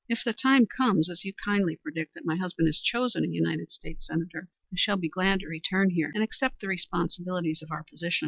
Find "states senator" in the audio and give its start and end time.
3.71-4.47